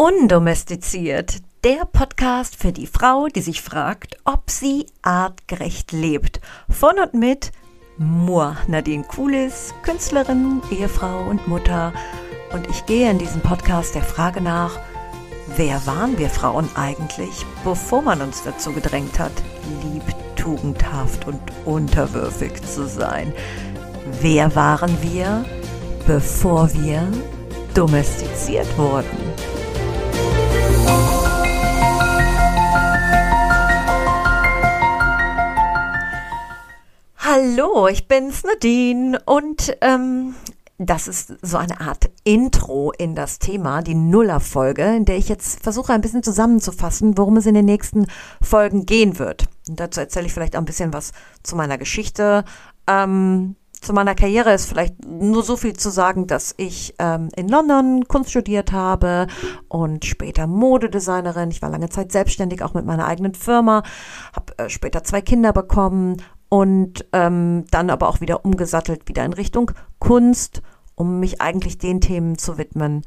Undomestiziert, 0.00 1.38
der 1.64 1.84
Podcast 1.84 2.54
für 2.54 2.70
die 2.70 2.86
Frau, 2.86 3.26
die 3.26 3.40
sich 3.40 3.62
fragt, 3.62 4.16
ob 4.24 4.48
sie 4.48 4.86
artgerecht 5.02 5.90
lebt. 5.90 6.40
Von 6.70 7.00
und 7.00 7.14
mit 7.14 7.50
Moor 7.96 8.56
Nadine 8.68 9.02
Kulis, 9.02 9.74
Künstlerin, 9.82 10.62
Ehefrau 10.70 11.28
und 11.28 11.48
Mutter. 11.48 11.92
Und 12.52 12.68
ich 12.70 12.86
gehe 12.86 13.10
in 13.10 13.18
diesem 13.18 13.40
Podcast 13.40 13.96
der 13.96 14.04
Frage 14.04 14.40
nach, 14.40 14.78
wer 15.56 15.84
waren 15.84 16.16
wir 16.16 16.30
Frauen 16.30 16.68
eigentlich, 16.76 17.44
bevor 17.64 18.00
man 18.00 18.22
uns 18.22 18.44
dazu 18.44 18.72
gedrängt 18.72 19.18
hat, 19.18 19.32
lieb, 19.82 20.04
tugendhaft 20.36 21.26
und 21.26 21.40
unterwürfig 21.64 22.62
zu 22.62 22.86
sein? 22.86 23.32
Wer 24.20 24.54
waren 24.54 24.96
wir, 25.02 25.44
bevor 26.06 26.72
wir 26.72 27.02
domestiziert 27.74 28.78
wurden? 28.78 29.27
Hallo, 37.38 37.86
ich 37.86 38.08
bin's 38.08 38.42
Nadine 38.42 39.20
und 39.24 39.76
ähm, 39.80 40.34
das 40.76 41.06
ist 41.06 41.34
so 41.40 41.56
eine 41.56 41.80
Art 41.80 42.10
Intro 42.24 42.90
in 42.98 43.14
das 43.14 43.38
Thema, 43.38 43.80
die 43.80 43.94
Nullerfolge, 43.94 44.96
in 44.96 45.04
der 45.04 45.18
ich 45.18 45.28
jetzt 45.28 45.62
versuche 45.62 45.92
ein 45.92 46.00
bisschen 46.00 46.24
zusammenzufassen, 46.24 47.16
worum 47.16 47.36
es 47.36 47.46
in 47.46 47.54
den 47.54 47.64
nächsten 47.64 48.08
Folgen 48.42 48.86
gehen 48.86 49.20
wird. 49.20 49.44
Und 49.68 49.78
dazu 49.78 50.00
erzähle 50.00 50.26
ich 50.26 50.32
vielleicht 50.32 50.56
auch 50.56 50.60
ein 50.60 50.64
bisschen 50.64 50.92
was 50.92 51.12
zu 51.44 51.54
meiner 51.54 51.78
Geschichte. 51.78 52.44
Ähm, 52.88 53.54
zu 53.80 53.92
meiner 53.92 54.16
Karriere 54.16 54.52
ist 54.52 54.66
vielleicht 54.66 55.04
nur 55.06 55.44
so 55.44 55.56
viel 55.56 55.74
zu 55.74 55.90
sagen, 55.90 56.26
dass 56.26 56.54
ich 56.56 56.96
ähm, 56.98 57.28
in 57.36 57.48
London 57.48 58.08
Kunst 58.08 58.30
studiert 58.30 58.72
habe 58.72 59.28
und 59.68 60.04
später 60.04 60.48
Modedesignerin. 60.48 61.52
Ich 61.52 61.62
war 61.62 61.70
lange 61.70 61.88
Zeit 61.88 62.10
selbstständig, 62.10 62.64
auch 62.64 62.74
mit 62.74 62.84
meiner 62.84 63.06
eigenen 63.06 63.34
Firma, 63.34 63.84
habe 64.34 64.58
äh, 64.58 64.68
später 64.68 65.04
zwei 65.04 65.20
Kinder 65.20 65.52
bekommen 65.52 66.16
und 66.48 67.06
ähm, 67.12 67.64
dann 67.70 67.90
aber 67.90 68.08
auch 68.08 68.20
wieder 68.20 68.44
umgesattelt, 68.44 69.08
wieder 69.08 69.24
in 69.24 69.32
Richtung 69.32 69.70
Kunst, 69.98 70.62
um 70.94 71.20
mich 71.20 71.40
eigentlich 71.40 71.78
den 71.78 72.00
Themen 72.00 72.38
zu 72.38 72.58
widmen, 72.58 73.02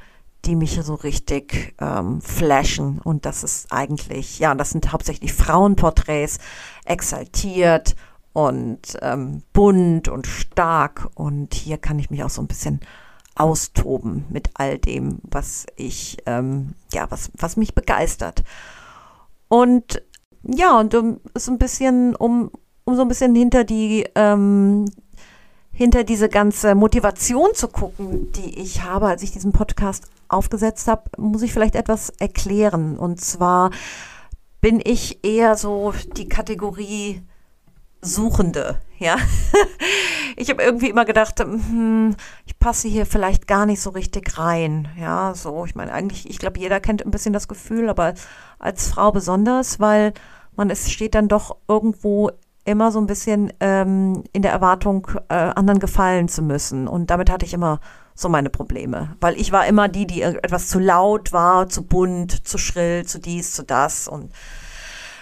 die 0.45 0.55
mich 0.55 0.79
so 0.81 0.95
richtig 0.95 1.75
ähm, 1.79 2.21
flashen. 2.21 2.99
Und 2.99 3.25
das 3.25 3.43
ist 3.43 3.71
eigentlich, 3.71 4.39
ja, 4.39 4.55
das 4.55 4.71
sind 4.71 4.91
hauptsächlich 4.91 5.33
Frauenporträts, 5.33 6.39
exaltiert 6.85 7.95
und 8.33 8.97
ähm, 9.01 9.43
bunt 9.53 10.07
und 10.07 10.27
stark. 10.27 11.09
Und 11.15 11.53
hier 11.53 11.77
kann 11.77 11.99
ich 11.99 12.09
mich 12.09 12.23
auch 12.23 12.29
so 12.29 12.41
ein 12.41 12.47
bisschen 12.47 12.79
austoben 13.35 14.25
mit 14.29 14.49
all 14.55 14.77
dem, 14.77 15.19
was 15.23 15.65
ich, 15.75 16.17
ähm, 16.25 16.73
ja, 16.93 17.09
was, 17.09 17.31
was 17.37 17.57
mich 17.57 17.75
begeistert. 17.75 18.43
Und 19.47 20.01
ja, 20.43 20.79
und 20.79 20.95
um, 20.95 21.19
so 21.35 21.51
ein 21.51 21.59
bisschen, 21.59 22.15
um, 22.15 22.51
um 22.83 22.95
so 22.95 23.01
ein 23.01 23.07
bisschen 23.07 23.35
hinter 23.35 23.63
die, 23.63 24.05
ähm, 24.15 24.85
hinter 25.71 26.03
diese 26.03 26.29
ganze 26.29 26.75
Motivation 26.75 27.49
zu 27.53 27.67
gucken, 27.67 28.31
die 28.33 28.59
ich 28.59 28.83
habe, 28.83 29.07
als 29.07 29.23
ich 29.23 29.31
diesen 29.31 29.51
Podcast 29.51 30.05
aufgesetzt 30.27 30.87
habe, 30.87 31.03
muss 31.17 31.41
ich 31.41 31.53
vielleicht 31.53 31.75
etwas 31.75 32.09
erklären. 32.19 32.97
Und 32.97 33.21
zwar 33.21 33.71
bin 34.61 34.81
ich 34.83 35.23
eher 35.23 35.55
so 35.55 35.93
die 36.15 36.27
Kategorie 36.27 37.21
Suchende, 38.03 38.79
ja. 38.97 39.15
ich 40.35 40.49
habe 40.49 40.63
irgendwie 40.63 40.89
immer 40.89 41.05
gedacht, 41.05 41.39
hm, 41.39 42.15
ich 42.47 42.57
passe 42.57 42.87
hier 42.87 43.05
vielleicht 43.05 43.47
gar 43.47 43.67
nicht 43.67 43.79
so 43.79 43.91
richtig 43.91 44.39
rein, 44.39 44.87
ja. 44.99 45.35
So, 45.35 45.65
ich 45.65 45.75
meine, 45.75 45.93
eigentlich, 45.93 46.27
ich 46.27 46.39
glaube, 46.39 46.59
jeder 46.59 46.79
kennt 46.79 47.05
ein 47.05 47.11
bisschen 47.11 47.33
das 47.33 47.47
Gefühl, 47.47 47.89
aber 47.89 48.15
als 48.57 48.87
Frau 48.87 49.11
besonders, 49.11 49.79
weil 49.79 50.13
man 50.55 50.71
es 50.71 50.89
steht 50.89 51.13
dann 51.13 51.27
doch 51.27 51.57
irgendwo 51.67 52.31
immer 52.65 52.91
so 52.91 52.99
ein 52.99 53.07
bisschen 53.07 53.51
ähm, 53.59 54.23
in 54.33 54.41
der 54.41 54.51
Erwartung, 54.51 55.07
äh, 55.29 55.33
anderen 55.33 55.79
gefallen 55.79 56.27
zu 56.27 56.41
müssen. 56.41 56.87
Und 56.87 57.09
damit 57.09 57.29
hatte 57.29 57.45
ich 57.45 57.53
immer 57.53 57.79
so 58.13 58.29
meine 58.29 58.49
Probleme. 58.49 59.15
Weil 59.19 59.39
ich 59.39 59.51
war 59.51 59.65
immer 59.65 59.87
die, 59.87 60.05
die 60.05 60.21
etwas 60.21 60.67
zu 60.67 60.79
laut 60.79 61.33
war, 61.33 61.69
zu 61.69 61.83
bunt, 61.83 62.47
zu 62.47 62.57
schrill, 62.57 63.05
zu 63.05 63.19
dies, 63.19 63.53
zu 63.53 63.63
das. 63.63 64.07
Und 64.07 64.31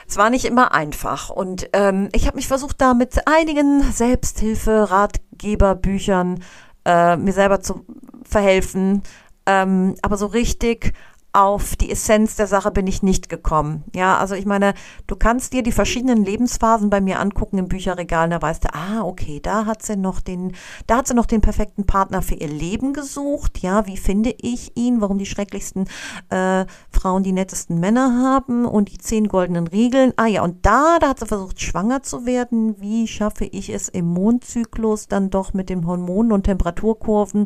es 0.08 0.18
war 0.18 0.30
nicht 0.30 0.46
immer 0.46 0.74
einfach. 0.74 1.30
Und 1.30 1.70
ähm, 1.74 2.10
ich 2.14 2.28
habe 2.28 2.36
mich 2.36 2.48
versucht, 2.48 2.82
da 2.82 2.94
mit 2.94 3.28
einigen 3.28 3.84
Selbsthilfe, 3.92 4.90
Ratgeberbüchern 4.90 6.44
äh, 6.86 7.16
mir 7.16 7.34
selber 7.34 7.62
zu 7.62 7.86
verhelfen. 8.24 9.04
Ähm, 9.46 9.96
aber 10.02 10.18
so 10.18 10.26
richtig 10.26 10.94
auf 11.32 11.76
die 11.76 11.92
Essenz 11.92 12.36
der 12.36 12.48
Sache 12.48 12.72
bin 12.72 12.88
ich 12.88 13.04
nicht 13.04 13.30
gekommen. 13.30 13.84
Ja, 13.94 14.18
also 14.18 14.34
ich 14.34 14.46
meine, 14.46 14.74
du 15.06 15.16
kannst 15.16 15.54
dir 15.54 15.62
die 15.62 15.72
verschiedenen 15.72 16.26
Lebensphasen 16.26 16.90
bei 16.90 17.02
mir 17.02 17.20
angucken 17.20 17.60
im 17.60 17.68
Bücherregal, 17.68 18.30
da 18.30 18.42
weißt 18.42 18.64
du, 18.64 18.70
ah, 18.74 19.04
okay, 19.04 19.40
da 19.40 19.66
hat 19.66 19.84
sie 19.84 19.96
noch 19.96 20.22
den, 20.22 20.54
da 20.88 20.98
hat 20.98 21.08
sie 21.08 21.14
noch 21.14 21.28
den 21.28 21.42
perfekten 21.42 21.86
Partner 21.86 22.22
für 22.22 22.34
ihr 22.36 22.48
Leben 22.48 22.94
gesucht. 22.94 23.60
Ja, 23.60 23.86
wie 23.86 23.98
finde 23.98 24.34
ich 24.42 24.76
ihn? 24.76 25.02
Warum 25.02 25.20
die 25.20 25.28
schrecklichsten 25.28 25.88
äh, 26.30 26.66
Frauen 26.92 27.24
die 27.24 27.32
nettesten 27.32 27.80
Männer 27.80 28.24
haben 28.24 28.66
und 28.66 28.92
die 28.92 28.98
zehn 28.98 29.28
goldenen 29.28 29.68
Regeln. 29.68 30.14
Ah 30.18 30.26
ja, 30.26 30.44
und 30.44 30.66
da, 30.66 30.98
da 31.00 31.10
hat 31.10 31.20
sie 31.20 31.28
versucht, 31.28 31.62
schwanger 31.62 32.02
zu 32.02 32.26
werden. 32.26 32.82
Wie 32.82 33.08
schaffe 33.08 33.46
ich 33.46 33.70
es 33.70 33.88
im 33.88 34.08
Mondzyklus 34.08 35.08
dann 35.08 35.30
doch 35.30 35.54
mit 35.54 35.70
den 35.70 35.86
Hormonen 35.86 36.32
und 36.32 36.44
Temperaturkurven 36.44 37.46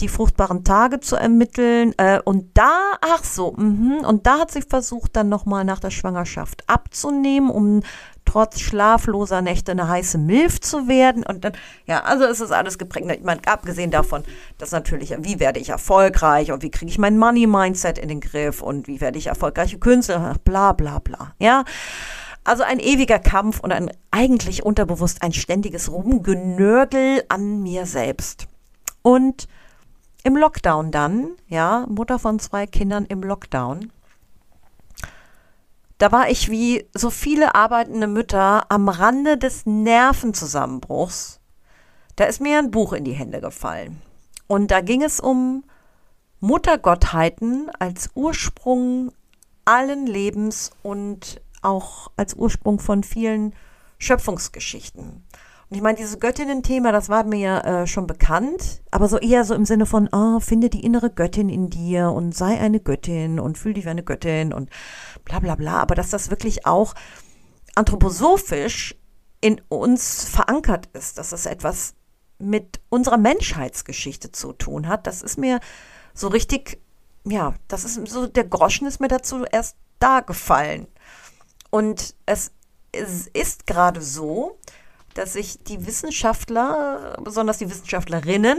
die 0.00 0.08
fruchtbaren 0.08 0.62
Tage 0.62 1.00
zu 1.00 1.16
ermitteln? 1.16 1.94
Äh, 1.96 2.20
und 2.24 2.56
da 2.56 2.78
Ach 3.10 3.24
so, 3.24 3.52
mh. 3.52 4.06
und 4.06 4.26
da 4.26 4.40
hat 4.40 4.50
sie 4.50 4.62
versucht, 4.62 5.16
dann 5.16 5.28
nochmal 5.28 5.64
nach 5.64 5.80
der 5.80 5.90
Schwangerschaft 5.90 6.64
abzunehmen, 6.68 7.48
um 7.50 7.82
trotz 8.24 8.60
schlafloser 8.60 9.40
Nächte 9.40 9.72
eine 9.72 9.88
heiße 9.88 10.18
Milf 10.18 10.60
zu 10.60 10.88
werden. 10.88 11.24
Und 11.24 11.44
dann, 11.44 11.52
ja, 11.86 12.02
also 12.02 12.24
ist 12.24 12.40
es 12.40 12.50
alles 12.50 12.76
geprägt. 12.76 13.06
Ich 13.10 13.24
meine, 13.24 13.40
abgesehen 13.46 13.90
davon, 13.90 14.24
dass 14.58 14.72
natürlich, 14.72 15.14
wie 15.20 15.40
werde 15.40 15.60
ich 15.60 15.70
erfolgreich 15.70 16.52
und 16.52 16.62
wie 16.62 16.70
kriege 16.70 16.90
ich 16.90 16.98
mein 16.98 17.16
Money-Mindset 17.16 17.96
in 17.98 18.08
den 18.08 18.20
Griff 18.20 18.60
und 18.60 18.86
wie 18.86 19.00
werde 19.00 19.18
ich 19.18 19.28
erfolgreiche 19.28 19.78
Künstler, 19.78 20.34
bla 20.44 20.72
bla 20.72 20.98
bla. 20.98 21.34
Ja. 21.38 21.64
Also 22.44 22.62
ein 22.62 22.80
ewiger 22.80 23.18
Kampf 23.18 23.60
und 23.60 23.72
ein 23.72 23.90
eigentlich 24.10 24.62
unterbewusst 24.62 25.22
ein 25.22 25.32
ständiges 25.32 25.90
Rumgenörgel 25.90 27.24
an 27.28 27.62
mir 27.62 27.86
selbst. 27.86 28.46
Und 29.02 29.48
im 30.28 30.36
Lockdown 30.36 30.90
dann, 30.90 31.30
ja, 31.46 31.86
Mutter 31.88 32.18
von 32.18 32.38
zwei 32.38 32.66
Kindern 32.66 33.06
im 33.06 33.22
Lockdown, 33.22 33.90
da 35.96 36.12
war 36.12 36.28
ich 36.28 36.50
wie 36.50 36.86
so 36.92 37.08
viele 37.08 37.54
arbeitende 37.54 38.06
Mütter 38.06 38.70
am 38.70 38.90
Rande 38.90 39.38
des 39.38 39.64
Nervenzusammenbruchs. 39.64 41.40
Da 42.14 42.24
ist 42.24 42.42
mir 42.42 42.58
ein 42.58 42.70
Buch 42.70 42.92
in 42.92 43.04
die 43.04 43.14
Hände 43.14 43.40
gefallen. 43.40 44.02
Und 44.46 44.70
da 44.70 44.82
ging 44.82 45.02
es 45.02 45.18
um 45.18 45.64
Muttergottheiten 46.40 47.70
als 47.78 48.10
Ursprung 48.14 49.12
allen 49.64 50.06
Lebens 50.06 50.72
und 50.82 51.40
auch 51.62 52.10
als 52.18 52.34
Ursprung 52.34 52.80
von 52.80 53.02
vielen 53.02 53.54
Schöpfungsgeschichten. 53.96 55.24
Und 55.70 55.76
ich 55.76 55.82
meine, 55.82 55.98
dieses 55.98 56.18
Göttinnen-Thema, 56.18 56.92
das 56.92 57.10
war 57.10 57.24
mir 57.24 57.38
ja 57.38 57.60
äh, 57.60 57.86
schon 57.86 58.06
bekannt, 58.06 58.80
aber 58.90 59.06
so 59.06 59.18
eher 59.18 59.44
so 59.44 59.54
im 59.54 59.66
Sinne 59.66 59.84
von, 59.84 60.08
oh, 60.12 60.40
finde 60.40 60.70
die 60.70 60.84
innere 60.84 61.10
Göttin 61.10 61.50
in 61.50 61.68
dir 61.68 62.10
und 62.10 62.34
sei 62.34 62.58
eine 62.58 62.80
Göttin 62.80 63.38
und 63.38 63.58
fühl 63.58 63.74
dich 63.74 63.84
wie 63.84 63.90
eine 63.90 64.02
Göttin 64.02 64.54
und 64.54 64.70
bla 65.24 65.40
bla 65.40 65.56
bla. 65.56 65.78
Aber 65.78 65.94
dass 65.94 66.08
das 66.08 66.30
wirklich 66.30 66.64
auch 66.64 66.94
anthroposophisch 67.74 68.96
in 69.42 69.60
uns 69.68 70.24
verankert 70.24 70.88
ist, 70.94 71.18
dass 71.18 71.30
das 71.30 71.44
etwas 71.44 71.94
mit 72.38 72.80
unserer 72.88 73.18
Menschheitsgeschichte 73.18 74.32
zu 74.32 74.52
tun 74.54 74.88
hat, 74.88 75.06
das 75.06 75.22
ist 75.22 75.36
mir 75.36 75.60
so 76.14 76.28
richtig, 76.28 76.80
ja, 77.24 77.54
das 77.68 77.84
ist 77.84 78.08
so, 78.08 78.26
der 78.26 78.44
Groschen 78.44 78.86
ist 78.86 79.00
mir 79.00 79.08
dazu 79.08 79.44
erst 79.44 79.76
da 79.98 80.20
gefallen. 80.20 80.88
Und 81.70 82.14
es, 82.26 82.52
es 82.92 83.26
ist 83.28 83.66
gerade 83.66 84.00
so, 84.00 84.58
dass 85.18 85.32
sich 85.32 85.58
die 85.64 85.84
Wissenschaftler, 85.84 87.16
besonders 87.24 87.58
die 87.58 87.68
Wissenschaftlerinnen, 87.68 88.58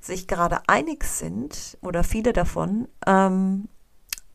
sich 0.00 0.26
gerade 0.26 0.62
einig 0.66 1.04
sind, 1.04 1.76
oder 1.82 2.02
viele 2.02 2.32
davon, 2.32 2.88
ähm, 3.06 3.68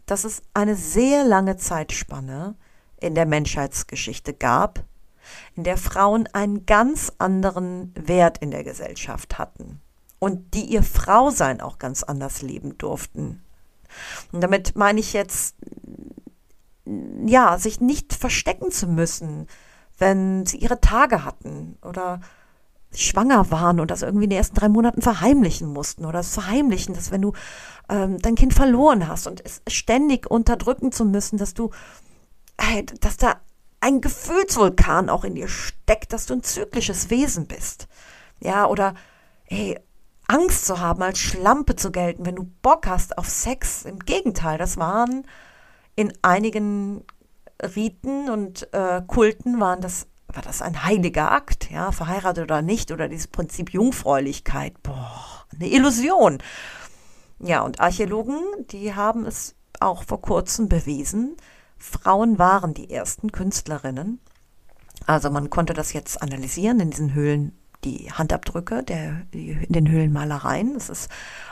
dass 0.05 0.23
es 0.23 0.43
eine 0.53 0.75
sehr 0.75 1.23
lange 1.23 1.57
Zeitspanne 1.57 2.55
in 2.99 3.15
der 3.15 3.25
Menschheitsgeschichte 3.25 4.33
gab, 4.33 4.83
in 5.55 5.63
der 5.63 5.77
Frauen 5.77 6.27
einen 6.33 6.67
ganz 6.67 7.11
anderen 7.17 7.91
Wert 7.95 8.37
in 8.37 8.51
der 8.51 8.63
Gesellschaft 8.63 9.39
hatten 9.39 9.81
und 10.19 10.53
die 10.53 10.65
ihr 10.65 10.83
Frausein 10.83 11.59
auch 11.59 11.79
ganz 11.79 12.03
anders 12.03 12.43
leben 12.43 12.77
durften. 12.77 13.41
Und 14.31 14.41
damit 14.41 14.75
meine 14.75 14.99
ich 14.99 15.13
jetzt, 15.13 15.55
ja, 17.25 17.57
sich 17.57 17.81
nicht 17.81 18.13
verstecken 18.13 18.71
zu 18.71 18.87
müssen, 18.87 19.47
wenn 20.03 20.45
sie 20.45 20.57
ihre 20.57 20.81
Tage 20.81 21.23
hatten 21.23 21.77
oder 21.81 22.19
schwanger 22.93 23.49
waren 23.51 23.79
und 23.79 23.89
das 23.89 24.01
irgendwie 24.01 24.25
in 24.25 24.29
den 24.29 24.37
ersten 24.37 24.55
drei 24.55 24.69
Monaten 24.69 25.01
verheimlichen 25.01 25.67
mussten 25.67 26.05
oder 26.05 26.19
das 26.19 26.33
Verheimlichen, 26.33 26.93
dass 26.93 27.09
wenn 27.09 27.21
du 27.21 27.33
ähm, 27.89 28.19
dein 28.19 28.35
Kind 28.35 28.53
verloren 28.53 29.07
hast 29.07 29.27
und 29.27 29.43
es 29.45 29.61
ständig 29.67 30.29
unterdrücken 30.29 30.91
zu 30.91 31.05
müssen, 31.05 31.37
dass 31.37 31.53
du, 31.53 31.71
äh, 32.57 32.83
dass 32.99 33.17
da 33.17 33.37
ein 33.79 34.01
Gefühlsvulkan 34.01 35.09
auch 35.09 35.23
in 35.23 35.35
dir 35.35 35.47
steckt, 35.47 36.13
dass 36.13 36.25
du 36.25 36.35
ein 36.35 36.43
zyklisches 36.43 37.09
Wesen 37.09 37.47
bist. 37.47 37.87
Ja, 38.41 38.67
oder 38.67 38.93
hey, 39.45 39.79
Angst 40.27 40.65
zu 40.65 40.79
haben, 40.79 41.01
als 41.01 41.19
Schlampe 41.19 41.75
zu 41.75 41.91
gelten, 41.91 42.25
wenn 42.25 42.35
du 42.35 42.49
Bock 42.61 42.87
hast 42.87 43.17
auf 43.17 43.27
Sex. 43.27 43.85
Im 43.85 43.99
Gegenteil, 43.99 44.57
das 44.57 44.77
waren 44.77 45.25
in 45.95 46.13
einigen 46.21 47.03
Riten 47.61 48.29
und 48.29 48.71
äh, 48.73 49.01
Kulten 49.05 49.59
waren 49.59 49.81
das 49.81 50.07
war 50.35 50.41
das 50.41 50.61
ein 50.61 50.83
heiliger 50.83 51.31
Akt, 51.31 51.69
ja, 51.69 51.91
verheiratet 51.91 52.45
oder 52.45 52.61
nicht, 52.61 52.91
oder 52.91 53.07
dieses 53.07 53.27
Prinzip 53.27 53.71
Jungfräulichkeit, 53.71 54.81
boah, 54.81 55.45
eine 55.53 55.69
Illusion. 55.69 56.39
Ja, 57.39 57.61
und 57.61 57.79
Archäologen, 57.79 58.39
die 58.71 58.95
haben 58.95 59.25
es 59.25 59.55
auch 59.79 60.03
vor 60.03 60.21
kurzem 60.21 60.69
bewiesen, 60.69 61.35
Frauen 61.77 62.39
waren 62.39 62.73
die 62.73 62.89
ersten 62.89 63.31
Künstlerinnen. 63.31 64.19
Also 65.05 65.29
man 65.29 65.49
konnte 65.49 65.73
das 65.73 65.91
jetzt 65.91 66.21
analysieren 66.21 66.79
in 66.79 66.89
diesen 66.91 67.13
Höhlen, 67.13 67.57
die 67.83 68.09
Handabdrücke 68.13 68.83
der, 68.83 69.23
in 69.31 69.67
den 69.67 69.89
Höhlenmalereien. 69.89 70.75
Das 70.75 70.89
ist 70.89 71.11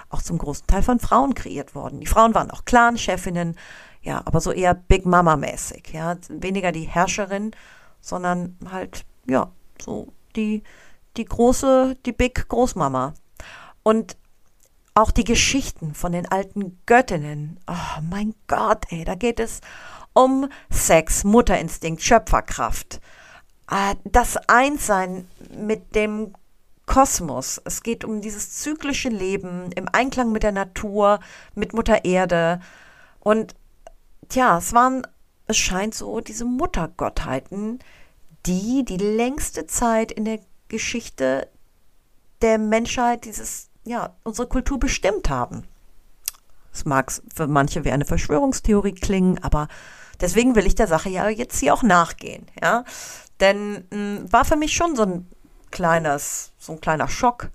auch 0.10 0.22
zum 0.22 0.38
großen 0.38 0.68
Teil 0.68 0.84
von 0.84 1.00
Frauen 1.00 1.36
kreiert 1.36 1.76
worden. 1.76 2.00
Die 2.00 2.08
Frauen 2.08 2.34
waren 2.34 2.50
auch 2.52 2.64
Clan-Chefinnen, 2.64 3.58
ja, 4.02 4.22
aber 4.26 4.42
so 4.42 4.52
eher 4.52 4.74
Big 4.74 5.06
Mama-mäßig, 5.06 5.92
ja, 5.94 6.18
weniger 6.30 6.72
die 6.72 6.84
Herrscherin, 6.84 7.52
sondern 8.02 8.58
halt, 8.72 9.06
ja, 9.28 9.52
so 9.82 10.08
die, 10.36 10.64
die 11.18 11.26
große, 11.26 11.98
die 12.06 12.12
Big 12.12 12.48
Großmama. 12.48 13.14
Und 13.84 14.18
auch 14.94 15.12
die 15.12 15.24
Geschichten 15.24 15.94
von 15.94 16.12
den 16.12 16.30
alten 16.30 16.80
Göttinnen. 16.86 17.60
Oh 17.68 18.02
mein 18.10 18.36
Gott, 18.48 18.86
ey, 18.90 19.06
da 19.06 19.16
geht 19.16 19.40
es 19.40 19.62
um 20.14 20.50
Sex, 20.70 21.24
Mutterinstinkt, 21.24 22.02
Schöpferkraft. 22.02 23.00
Ah, 23.68 23.94
das 24.04 24.38
Einssein 24.48 25.28
mit 25.56 25.96
dem 25.96 26.34
Kosmos. 26.86 27.62
Es 27.64 27.84
geht 27.84 28.04
um 28.04 28.20
dieses 28.20 28.52
zyklische 28.58 29.08
Leben 29.08 29.72
im 29.72 29.88
Einklang 29.92 30.34
mit 30.34 30.44
der 30.44 30.52
Natur, 30.52 31.20
mit 31.56 31.74
Mutter 31.74 32.04
Erde. 32.04 32.60
Und 33.22 33.56
tja, 34.32 34.58
es 34.58 34.74
waren, 34.74 35.06
es 35.48 35.58
scheint 35.58 35.94
so, 35.94 36.22
diese 36.22 36.46
Muttergottheiten, 36.46 37.80
die 38.46 38.84
die 38.86 38.98
längste 38.98 39.68
Zeit 39.68 40.12
in 40.12 40.26
der 40.26 40.40
Geschichte 40.68 41.48
der 42.42 42.58
Menschheit 42.58 43.26
dieses, 43.26 43.70
ja, 43.84 44.16
unsere 44.24 44.48
Kultur 44.48 44.80
bestimmt 44.80 45.30
haben. 45.30 45.68
Es 46.74 46.86
mag 46.86 47.12
für 47.34 47.48
manche 47.48 47.84
wie 47.84 47.92
eine 47.92 48.06
Verschwörungstheorie 48.06 48.94
klingen, 48.94 49.44
aber 49.44 49.68
deswegen 50.22 50.56
will 50.56 50.66
ich 50.66 50.76
der 50.76 50.88
Sache 50.88 51.10
ja 51.10 51.28
jetzt 51.30 51.60
hier 51.60 51.74
auch 51.74 51.84
nachgehen, 51.84 52.48
ja. 52.62 52.86
Denn 53.40 53.86
mh, 53.92 53.96
hm, 53.96 54.34
war 54.34 54.46
für 54.46 54.56
mich 54.56 54.74
schon 54.74 54.96
so 54.96 55.04
ein 55.04 55.28
kleines, 55.72 56.52
so 56.58 56.74
ein 56.74 56.82
kleiner 56.82 57.08
Schock, 57.08 57.50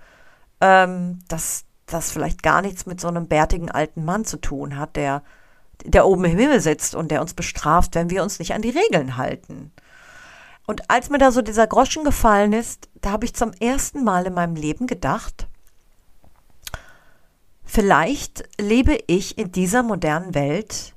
ähm, 0.61 1.21
dass 1.29 1.65
das 1.87 2.11
vielleicht 2.11 2.43
gar 2.43 2.63
nichts 2.63 2.87
mit 2.87 3.01
so 3.01 3.09
einem 3.09 3.29
bärtigen 3.29 3.71
alten 3.71 4.05
Mann 4.05 4.25
zu 4.25 4.37
tun 4.39 4.77
hat, 4.77 4.97
der, 4.97 5.23
der 5.85 6.07
oben 6.07 6.25
im 6.25 6.39
Himmel 6.39 6.61
sitzt 6.61 6.95
und 6.95 7.11
der 7.11 7.21
uns 7.21 7.35
bestraft, 7.35 7.95
wenn 7.95 8.11
wir 8.11 8.23
uns 8.23 8.39
nicht 8.39 8.55
an 8.55 8.63
die 8.63 8.71
Regeln 8.71 9.17
halten. 9.17 9.73
Und 10.67 10.91
als 10.91 11.11
mir 11.11 11.19
da 11.19 11.31
so 11.31 11.43
dieser 11.43 11.67
Groschen 11.67 12.05
gefallen 12.05 12.53
ist, 12.53 12.89
da 13.01 13.13
habe 13.13 13.25
ich 13.25 13.35
zum 13.35 13.53
ersten 13.53 14.03
Mal 14.03 14.27
in 14.27 14.35
meinem 14.35 14.57
Leben 14.57 14.87
gedacht, 14.87 15.47
vielleicht 17.65 18.45
lebe 18.61 18.99
ich 19.07 19.39
in 19.39 19.53
dieser 19.53 19.83
modernen 19.83 20.35
Welt, 20.35 20.95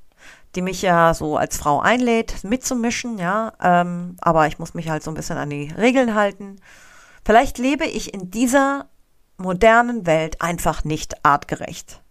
die 0.55 0.63
mich 0.63 0.81
ja 0.81 1.13
so 1.13 1.37
als 1.37 1.57
Frau 1.57 1.79
einlädt, 1.79 2.43
mitzumischen, 2.43 3.19
ja, 3.19 3.53
ähm, 3.61 4.15
aber 4.21 4.47
ich 4.47 4.57
muss 4.57 4.73
mich 4.73 4.89
halt 4.89 5.03
so 5.03 5.11
ein 5.11 5.15
bisschen 5.15 5.37
an 5.37 5.51
die 5.51 5.71
Regeln 5.77 6.15
halten. 6.15 6.55
Vielleicht 7.23 7.59
lebe 7.59 7.85
ich 7.85 8.13
in 8.13 8.31
dieser 8.31 8.87
modernen 9.37 10.07
Welt 10.07 10.41
einfach 10.41 10.83
nicht 10.83 11.23
artgerecht. 11.23 12.01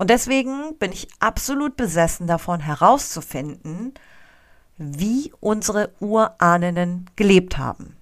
Und 0.00 0.08
deswegen 0.08 0.78
bin 0.78 0.92
ich 0.92 1.08
absolut 1.18 1.76
besessen 1.76 2.26
davon 2.26 2.60
herauszufinden, 2.60 3.92
wie 4.78 5.30
unsere 5.40 5.92
Urahnen 6.00 7.04
gelebt 7.16 7.58
haben. 7.58 7.98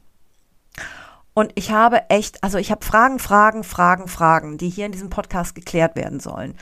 Und 1.34 1.50
ich 1.56 1.72
habe 1.72 2.08
echt, 2.08 2.44
also 2.44 2.56
ich 2.56 2.70
habe 2.70 2.84
Fragen, 2.84 3.18
Fragen, 3.18 3.64
Fragen, 3.64 4.06
Fragen, 4.06 4.58
die 4.58 4.68
hier 4.68 4.86
in 4.86 4.92
diesem 4.92 5.10
Podcast 5.10 5.56
geklärt 5.56 5.96
werden 5.96 6.20
sollen. 6.20 6.54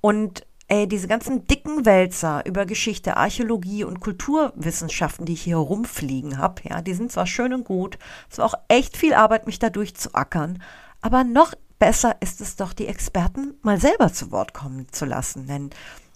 Und 0.00 0.46
ey, 0.68 0.86
diese 0.86 1.08
ganzen 1.08 1.48
dicken 1.48 1.84
Wälzer 1.84 2.46
über 2.46 2.64
Geschichte, 2.64 3.16
Archäologie 3.16 3.82
und 3.82 3.98
Kulturwissenschaften, 3.98 5.26
die 5.26 5.32
ich 5.32 5.42
hier 5.42 5.56
rumfliegen 5.56 6.38
habe, 6.38 6.62
ja, 6.62 6.80
die 6.80 6.94
sind 6.94 7.10
zwar 7.10 7.26
schön 7.26 7.52
und 7.52 7.64
gut, 7.64 7.98
es 8.30 8.38
war 8.38 8.44
auch 8.44 8.54
echt 8.68 8.96
viel 8.96 9.14
Arbeit, 9.14 9.46
mich 9.46 9.58
da 9.58 9.68
durchzuackern, 9.68 10.62
aber 11.00 11.24
noch 11.24 11.54
besser 11.78 12.16
ist 12.20 12.40
es 12.40 12.56
doch, 12.56 12.72
die 12.72 12.86
Experten 12.86 13.54
mal 13.62 13.80
selber 13.80 14.12
zu 14.12 14.30
Wort 14.30 14.54
kommen 14.54 14.86
zu 14.92 15.04
lassen, 15.04 15.46
denn 15.46 15.70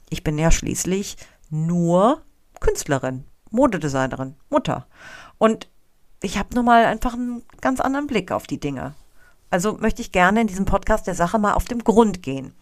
ich 0.09 0.25
bin 0.25 0.39
ja 0.39 0.51
schließlich 0.51 1.17
nur 1.51 2.23
Künstlerin. 2.61 3.25
Modedesignerin, 3.51 4.37
Mutter. 4.49 4.87
Und 5.39 5.69
ich 6.23 6.39
habe 6.39 6.55
nun 6.55 6.65
mal 6.65 6.85
einfach 6.85 7.15
einen 7.15 7.43
ganz 7.61 7.81
anderen 7.81 8.07
Blick 8.07 8.33
auf 8.33 8.47
die 8.47 8.61
Dinge. 8.61 8.95
Also 9.51 9.75
möchte 9.79 10.03
ich 10.03 10.13
gerne 10.13 10.43
in 10.43 10.47
diesem 10.47 10.65
Podcast 10.65 11.07
der 11.07 11.15
Sache 11.15 11.39
mal 11.39 11.55
auf 11.55 11.65
den 11.65 11.83
Grund 11.83 12.23
gehen. 12.23 12.55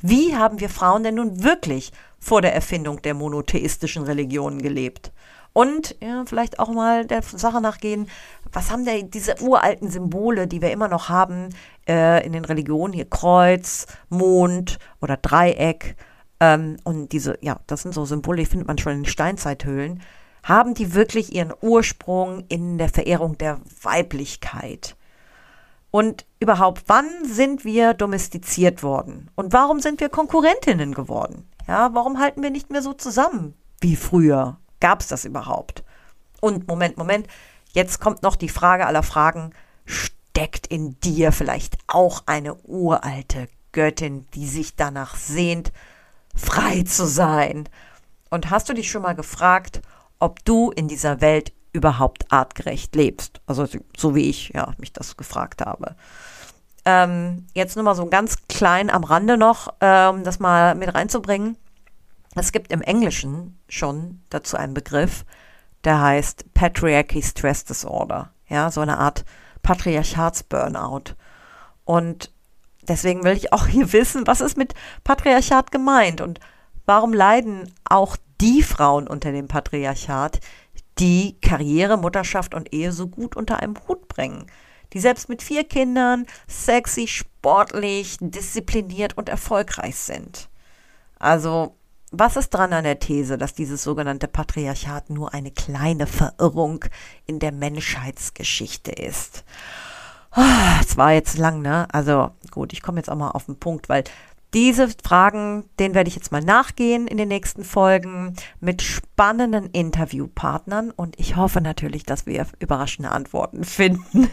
Wie 0.00 0.36
haben 0.36 0.60
wir 0.60 0.68
Frauen 0.68 1.02
denn 1.02 1.16
nun 1.16 1.42
wirklich 1.42 1.92
vor 2.20 2.42
der 2.42 2.54
Erfindung 2.54 3.02
der 3.02 3.14
monotheistischen 3.14 4.04
Religionen 4.04 4.62
gelebt? 4.62 5.12
Und 5.52 5.96
ja, 6.00 6.24
vielleicht 6.26 6.58
auch 6.58 6.68
mal 6.68 7.06
der 7.06 7.22
Sache 7.22 7.60
nachgehen, 7.60 8.08
was 8.52 8.70
haben 8.70 8.84
denn 8.84 9.10
diese 9.10 9.40
uralten 9.42 9.90
Symbole, 9.90 10.46
die 10.46 10.62
wir 10.62 10.70
immer 10.70 10.88
noch 10.88 11.08
haben 11.08 11.48
äh, 11.88 12.24
in 12.24 12.32
den 12.32 12.44
Religionen, 12.44 12.92
hier 12.92 13.08
Kreuz, 13.08 13.86
Mond 14.08 14.78
oder 15.00 15.16
Dreieck, 15.16 15.96
ähm, 16.40 16.76
und 16.84 17.12
diese, 17.12 17.38
ja, 17.40 17.60
das 17.66 17.82
sind 17.82 17.94
so 17.94 18.04
Symbole, 18.04 18.38
die 18.38 18.46
findet 18.46 18.68
man 18.68 18.78
schon 18.78 18.92
in 18.92 19.04
Steinzeithöhlen, 19.04 20.02
haben 20.42 20.74
die 20.74 20.94
wirklich 20.94 21.34
ihren 21.34 21.52
Ursprung 21.60 22.44
in 22.48 22.78
der 22.78 22.88
Verehrung 22.88 23.36
der 23.38 23.60
Weiblichkeit? 23.82 24.96
Und 25.90 26.26
überhaupt, 26.38 26.84
wann 26.86 27.08
sind 27.24 27.64
wir 27.64 27.94
domestiziert 27.94 28.82
worden? 28.82 29.30
Und 29.34 29.52
warum 29.52 29.80
sind 29.80 30.00
wir 30.00 30.10
Konkurrentinnen 30.10 30.94
geworden? 30.94 31.48
Ja, 31.66 31.90
warum 31.94 32.18
halten 32.18 32.42
wir 32.42 32.50
nicht 32.50 32.70
mehr 32.70 32.82
so 32.82 32.92
zusammen 32.92 33.54
wie 33.80 33.96
früher? 33.96 34.58
Gab 34.80 35.00
es 35.00 35.08
das 35.08 35.24
überhaupt? 35.24 35.82
Und 36.40 36.68
Moment, 36.68 36.96
Moment, 36.96 37.26
jetzt 37.72 38.00
kommt 38.00 38.22
noch 38.22 38.36
die 38.36 38.48
Frage 38.48 38.86
aller 38.86 39.02
Fragen. 39.02 39.52
Steckt 39.84 40.66
in 40.66 40.98
dir 41.00 41.32
vielleicht 41.32 41.78
auch 41.86 42.22
eine 42.26 42.54
uralte 42.64 43.48
Göttin, 43.72 44.26
die 44.34 44.46
sich 44.46 44.76
danach 44.76 45.16
sehnt, 45.16 45.72
frei 46.34 46.82
zu 46.82 47.06
sein. 47.06 47.68
Und 48.30 48.50
hast 48.50 48.68
du 48.68 48.74
dich 48.74 48.90
schon 48.90 49.02
mal 49.02 49.14
gefragt, 49.14 49.82
ob 50.18 50.44
du 50.44 50.70
in 50.70 50.88
dieser 50.88 51.20
Welt 51.20 51.52
überhaupt 51.72 52.30
artgerecht 52.30 52.94
lebst? 52.94 53.40
Also 53.46 53.66
so 53.96 54.14
wie 54.14 54.28
ich 54.28 54.50
ja, 54.50 54.72
mich 54.78 54.92
das 54.92 55.16
gefragt 55.16 55.64
habe. 55.64 55.96
Ähm, 56.84 57.46
jetzt 57.54 57.76
nur 57.76 57.84
mal 57.84 57.94
so 57.94 58.06
ganz 58.06 58.46
klein 58.48 58.90
am 58.90 59.04
Rande 59.04 59.36
noch, 59.36 59.74
ähm, 59.80 60.24
das 60.24 60.38
mal 60.38 60.74
mit 60.74 60.94
reinzubringen. 60.94 61.56
Es 62.34 62.52
gibt 62.52 62.72
im 62.72 62.82
Englischen 62.82 63.58
schon 63.68 64.20
dazu 64.30 64.56
einen 64.56 64.74
Begriff, 64.74 65.24
der 65.84 66.00
heißt 66.00 66.54
Patriarchy 66.54 67.22
Stress 67.22 67.64
Disorder. 67.64 68.32
Ja, 68.48 68.70
so 68.70 68.80
eine 68.80 68.98
Art 68.98 69.24
Patriarchats-Burnout. 69.62 71.14
Und 71.84 72.30
Deswegen 72.88 73.22
will 73.22 73.36
ich 73.36 73.52
auch 73.52 73.66
hier 73.66 73.92
wissen, 73.92 74.26
was 74.26 74.40
ist 74.40 74.56
mit 74.56 74.74
Patriarchat 75.04 75.70
gemeint 75.70 76.20
und 76.20 76.40
warum 76.86 77.12
leiden 77.12 77.70
auch 77.84 78.16
die 78.40 78.62
Frauen 78.62 79.06
unter 79.06 79.30
dem 79.30 79.46
Patriarchat, 79.46 80.40
die 80.98 81.38
Karriere, 81.40 81.98
Mutterschaft 81.98 82.54
und 82.54 82.72
Ehe 82.72 82.92
so 82.92 83.06
gut 83.06 83.36
unter 83.36 83.60
einem 83.60 83.76
Hut 83.86 84.08
bringen, 84.08 84.46
die 84.92 85.00
selbst 85.00 85.28
mit 85.28 85.42
vier 85.42 85.64
Kindern 85.64 86.26
sexy, 86.48 87.06
sportlich, 87.06 88.16
diszipliniert 88.20 89.16
und 89.18 89.28
erfolgreich 89.28 89.96
sind. 89.96 90.48
Also, 91.18 91.76
was 92.10 92.36
ist 92.36 92.50
dran 92.50 92.72
an 92.72 92.84
der 92.84 92.98
These, 92.98 93.38
dass 93.38 93.54
dieses 93.54 93.82
sogenannte 93.82 94.28
Patriarchat 94.28 95.10
nur 95.10 95.34
eine 95.34 95.50
kleine 95.50 96.06
Verirrung 96.06 96.84
in 97.26 97.38
der 97.38 97.52
Menschheitsgeschichte 97.52 98.92
ist? 98.92 99.44
Es 100.80 100.96
war 100.96 101.12
jetzt 101.12 101.38
lang, 101.38 101.62
ne? 101.62 101.86
Also 101.92 102.30
gut, 102.50 102.72
ich 102.72 102.82
komme 102.82 102.98
jetzt 102.98 103.10
auch 103.10 103.16
mal 103.16 103.30
auf 103.30 103.46
den 103.46 103.58
Punkt, 103.58 103.88
weil 103.88 104.04
diese 104.54 104.88
Fragen, 105.04 105.64
denen 105.78 105.94
werde 105.94 106.08
ich 106.08 106.16
jetzt 106.16 106.32
mal 106.32 106.42
nachgehen 106.42 107.06
in 107.06 107.18
den 107.18 107.28
nächsten 107.28 107.64
Folgen 107.64 108.34
mit 108.60 108.80
spannenden 108.80 109.66
Interviewpartnern 109.66 110.90
und 110.90 111.18
ich 111.18 111.36
hoffe 111.36 111.60
natürlich, 111.60 112.04
dass 112.04 112.24
wir 112.24 112.46
überraschende 112.58 113.10
Antworten 113.10 113.64
finden. 113.64 114.30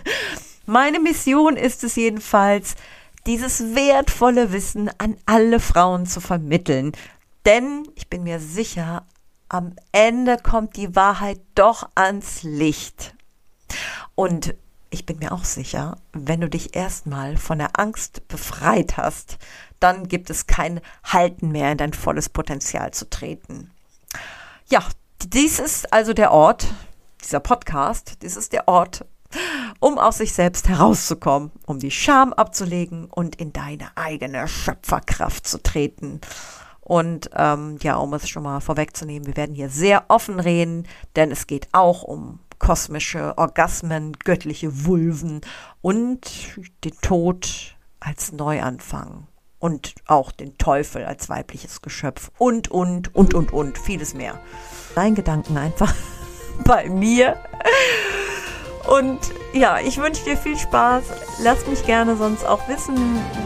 Meine 0.65 0.99
Mission 0.99 1.57
ist 1.57 1.83
es 1.83 1.95
jedenfalls, 1.95 2.75
dieses 3.27 3.75
wertvolle 3.75 4.51
Wissen 4.51 4.89
an 4.99 5.17
alle 5.25 5.59
Frauen 5.59 6.05
zu 6.05 6.21
vermitteln. 6.21 6.93
Denn 7.45 7.87
ich 7.95 8.09
bin 8.09 8.23
mir 8.23 8.39
sicher, 8.39 9.05
am 9.49 9.75
Ende 9.91 10.37
kommt 10.37 10.75
die 10.75 10.95
Wahrheit 10.95 11.39
doch 11.53 11.89
ans 11.95 12.41
Licht. 12.43 13.15
Und 14.15 14.55
ich 14.89 15.05
bin 15.05 15.19
mir 15.19 15.31
auch 15.31 15.43
sicher, 15.43 15.97
wenn 16.13 16.41
du 16.41 16.49
dich 16.49 16.75
erstmal 16.75 17.37
von 17.37 17.59
der 17.59 17.79
Angst 17.79 18.27
befreit 18.27 18.97
hast, 18.97 19.37
dann 19.79 20.07
gibt 20.07 20.29
es 20.29 20.47
kein 20.47 20.79
Halten 21.03 21.51
mehr 21.51 21.71
in 21.71 21.77
dein 21.77 21.93
volles 21.93 22.29
Potenzial 22.29 22.91
zu 22.91 23.09
treten. 23.09 23.71
Ja, 24.67 24.79
dies 25.21 25.59
ist 25.59 25.91
also 25.93 26.13
der 26.13 26.31
Ort, 26.31 26.65
dieser 27.23 27.39
Podcast, 27.39 28.21
dies 28.21 28.35
ist 28.35 28.53
der 28.53 28.67
Ort, 28.67 29.05
um 29.79 29.97
aus 29.97 30.19
sich 30.19 30.33
selbst 30.33 30.69
herauszukommen, 30.69 31.51
um 31.65 31.79
die 31.79 31.91
Scham 31.91 32.33
abzulegen 32.33 33.05
und 33.05 33.35
in 33.35 33.53
deine 33.53 33.95
eigene 33.95 34.47
Schöpferkraft 34.47 35.45
zu 35.45 35.61
treten. 35.61 36.21
Und 36.85 37.31
ähm, 37.35 37.77
ja, 37.81 37.95
um 37.95 38.13
es 38.13 38.29
schon 38.29 38.43
mal 38.43 38.59
vorwegzunehmen, 38.61 39.25
wir 39.25 39.35
werden 39.35 39.55
hier 39.55 39.69
sehr 39.69 40.05
offen 40.07 40.39
reden, 40.39 40.87
denn 41.15 41.31
es 41.31 41.47
geht 41.47 41.67
auch 41.71 42.03
um 42.03 42.39
kosmische 42.59 43.37
Orgasmen, 43.37 44.13
göttliche 44.23 44.85
Vulven 44.85 45.41
und 45.81 46.21
den 46.83 46.95
Tod 47.01 47.75
als 47.99 48.31
Neuanfang 48.31 49.27
und 49.57 49.95
auch 50.05 50.31
den 50.31 50.59
Teufel 50.59 51.05
als 51.05 51.27
weibliches 51.27 51.81
Geschöpf 51.81 52.29
und, 52.37 52.69
und, 52.69 53.15
und, 53.15 53.33
und, 53.33 53.51
und, 53.51 53.77
vieles 53.79 54.13
mehr. 54.13 54.39
Dein 54.93 55.15
Gedanken 55.15 55.57
einfach 55.57 55.93
bei 56.63 56.87
mir. 56.87 57.35
Und 58.87 59.19
ja, 59.53 59.79
ich 59.79 59.97
wünsche 59.97 60.23
dir 60.23 60.37
viel 60.37 60.57
Spaß. 60.57 61.03
Lass 61.41 61.65
mich 61.67 61.85
gerne 61.85 62.15
sonst 62.15 62.45
auch 62.45 62.67
wissen, 62.67 62.95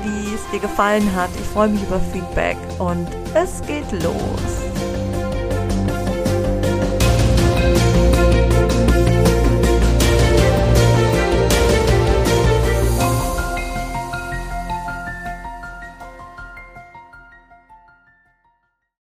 wie 0.03 0.33
es 0.33 0.49
dir 0.51 0.59
gefallen 0.59 1.15
hat. 1.15 1.29
Ich 1.39 1.47
freue 1.47 1.69
mich 1.69 1.83
über 1.83 1.99
Feedback 2.11 2.57
und 2.79 3.07
es 3.33 3.61
geht 3.65 3.91
los. 4.03 4.68